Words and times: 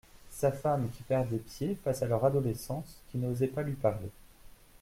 sa 0.31 0.51
femme 0.51 0.89
qui 0.89 1.03
perdait 1.03 1.37
pied 1.37 1.77
face 1.83 2.01
à 2.01 2.07
leur 2.07 2.25
adolescente, 2.25 2.89
qui 3.11 3.19
n’osait 3.19 3.45
pas 3.45 3.61
lui 3.61 3.75
parler 3.75 4.09